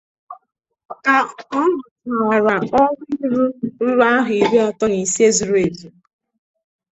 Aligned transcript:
ka 1.03 1.15
ọ 1.59 1.61
rụchaara 1.67 2.81
ọrụ 2.87 3.03
iru 3.23 3.43
ruru 3.81 4.03
ahọ 4.13 4.31
iri 4.43 4.57
atọ 4.67 4.85
na 4.91 4.97
ise 5.03 5.25
zuru 5.37 5.57
èzù. 5.67 5.87